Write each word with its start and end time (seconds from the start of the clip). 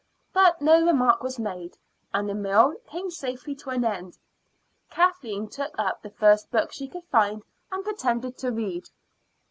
But 0.33 0.63
no 0.63 0.83
remark 0.83 1.21
was 1.21 1.37
made, 1.37 1.77
and 2.11 2.27
the 2.27 2.33
meal 2.33 2.73
came 2.87 3.11
safely 3.11 3.53
to 3.57 3.69
an 3.69 3.85
end. 3.85 4.17
Kathleen 4.89 5.47
took 5.47 5.77
up 5.77 6.01
the 6.01 6.09
first 6.09 6.49
book 6.49 6.71
she 6.71 6.87
could 6.87 7.03
find 7.11 7.43
and 7.71 7.83
pretended 7.83 8.35
to 8.39 8.49
read. 8.49 8.89